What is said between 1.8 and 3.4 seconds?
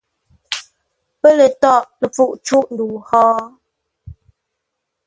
ləpfuʼ cûʼ ndəu hó?